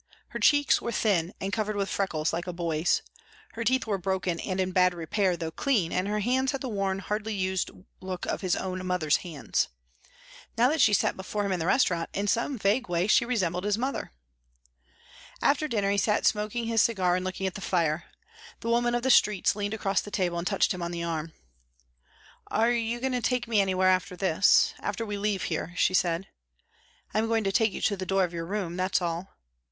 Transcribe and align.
Her 0.29 0.39
cheeks 0.39 0.81
were 0.81 0.91
thin 0.91 1.31
and 1.39 1.53
covered 1.53 1.75
with 1.75 1.87
freckles, 1.87 2.33
like 2.33 2.47
a 2.47 2.53
boy's. 2.53 3.03
Her 3.53 3.63
teeth 3.63 3.85
were 3.85 3.99
broken 3.99 4.39
and 4.39 4.59
in 4.59 4.71
bad 4.71 4.95
repair, 4.95 5.37
though 5.37 5.51
clean, 5.51 5.91
and 5.91 6.07
her 6.07 6.21
hands 6.21 6.53
had 6.53 6.61
the 6.61 6.69
worn, 6.69 6.97
hardly 6.97 7.35
used 7.35 7.69
look 7.99 8.25
of 8.25 8.41
his 8.41 8.55
own 8.55 8.83
mother's 8.83 9.17
hands. 9.17 9.67
Now 10.57 10.69
that 10.69 10.81
she 10.81 10.91
sat 10.95 11.15
before 11.15 11.45
him 11.45 11.51
in 11.51 11.59
the 11.59 11.67
restaurant, 11.67 12.09
in 12.13 12.27
some 12.27 12.57
vague 12.57 12.89
way 12.89 13.05
she 13.05 13.25
resembled 13.25 13.63
his 13.63 13.77
mother. 13.77 14.11
After 15.39 15.67
dinner 15.67 15.91
he 15.91 15.99
sat 15.99 16.25
smoking 16.25 16.65
his 16.65 16.81
cigar 16.81 17.15
and 17.15 17.23
looking 17.23 17.45
at 17.45 17.53
the 17.53 17.61
fire. 17.61 18.05
The 18.61 18.69
woman 18.69 18.95
of 18.95 19.03
the 19.03 19.11
streets 19.11 19.55
leaned 19.55 19.75
across 19.75 20.01
the 20.01 20.09
table 20.09 20.39
and 20.39 20.47
touched 20.47 20.73
him 20.73 20.81
on 20.81 20.89
the 20.89 21.03
arm. 21.03 21.33
"Are 22.47 22.71
you 22.71 22.99
going 22.99 23.13
to 23.13 23.21
take 23.21 23.47
me 23.47 23.61
anywhere 23.61 23.89
after 23.89 24.15
this 24.15 24.73
after 24.79 25.05
we 25.05 25.19
leave 25.19 25.43
here?" 25.43 25.75
she 25.77 25.93
said. 25.93 26.25
"I 27.13 27.19
am 27.19 27.27
going 27.27 27.43
to 27.43 27.51
take 27.51 27.71
you 27.71 27.81
to 27.83 27.95
the 27.95 28.07
door 28.07 28.23
of 28.23 28.33
your 28.33 28.47
room, 28.47 28.75
that's 28.77 28.99
all." 28.99 29.35